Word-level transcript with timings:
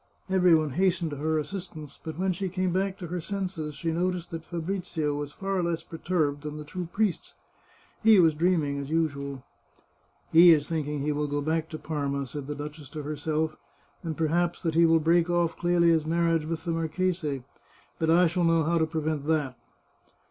Every 0.31 0.55
one 0.55 0.71
hastened 0.71 1.11
to 1.11 1.17
her 1.17 1.37
assistance, 1.37 1.99
but 2.03 2.17
when 2.17 2.33
she 2.33 2.49
came 2.49 2.73
back 2.73 2.97
to 2.97 3.07
her 3.09 3.21
senses 3.21 3.75
she 3.75 3.91
noticed 3.91 4.31
that 4.31 4.43
Fabrizio 4.43 5.13
was 5.13 5.31
far 5.31 5.61
less 5.61 5.83
perturbed 5.83 6.41
than 6.41 6.57
the 6.57 6.63
two 6.63 6.87
priests; 6.91 7.35
he 8.01 8.19
was 8.19 8.33
dream 8.33 8.63
ing, 8.63 8.79
as 8.79 8.89
usual." 8.89 9.43
He 10.33 10.53
is 10.53 10.67
thinking 10.67 11.01
he 11.03 11.11
will 11.11 11.27
go 11.27 11.39
back 11.39 11.69
to 11.69 11.77
Parma," 11.77 12.25
said 12.25 12.47
the 12.47 12.55
duchess 12.55 12.89
to 12.89 13.03
herself," 13.03 13.55
and 14.03 14.17
perhaps 14.17 14.63
that 14.63 14.73
he 14.73 14.87
will 14.87 14.99
break 14.99 15.29
off 15.29 15.55
Clelia's 15.55 16.07
marriage 16.07 16.45
with 16.47 16.65
the 16.65 16.71
marchese. 16.71 17.43
But 17.99 18.09
I 18.09 18.25
shall 18.25 18.43
know 18.43 18.63
how 18.63 18.79
to 18.79 18.87
prevent 18.87 19.27
that." 19.27 19.55